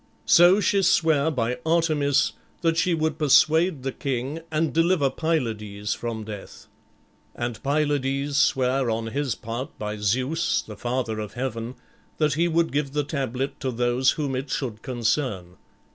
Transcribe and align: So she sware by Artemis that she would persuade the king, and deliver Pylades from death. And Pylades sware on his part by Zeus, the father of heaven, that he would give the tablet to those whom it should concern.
So 0.25 0.59
she 0.59 0.81
sware 0.81 1.29
by 1.29 1.59
Artemis 1.63 2.33
that 2.61 2.75
she 2.75 2.95
would 2.95 3.19
persuade 3.19 3.83
the 3.83 3.91
king, 3.91 4.39
and 4.51 4.73
deliver 4.73 5.11
Pylades 5.11 5.93
from 5.93 6.23
death. 6.23 6.65
And 7.35 7.61
Pylades 7.61 8.35
sware 8.35 8.89
on 8.89 9.05
his 9.11 9.35
part 9.35 9.77
by 9.77 9.97
Zeus, 9.97 10.63
the 10.63 10.75
father 10.75 11.19
of 11.19 11.33
heaven, 11.33 11.75
that 12.17 12.33
he 12.33 12.47
would 12.47 12.71
give 12.71 12.93
the 12.93 13.03
tablet 13.03 13.59
to 13.59 13.69
those 13.69 14.13
whom 14.13 14.35
it 14.35 14.49
should 14.49 14.81
concern. 14.81 15.57